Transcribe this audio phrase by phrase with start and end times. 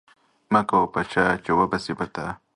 [0.53, 2.25] مکوه په چا چی و به سی په تا